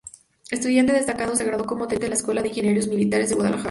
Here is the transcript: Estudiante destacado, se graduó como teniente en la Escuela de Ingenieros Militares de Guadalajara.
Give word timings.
Estudiante 0.49 0.93
destacado, 0.93 1.35
se 1.35 1.45
graduó 1.45 1.67
como 1.67 1.85
teniente 1.87 2.07
en 2.07 2.09
la 2.09 2.15
Escuela 2.17 2.41
de 2.41 2.47
Ingenieros 2.47 2.87
Militares 2.87 3.29
de 3.29 3.35
Guadalajara. 3.35 3.59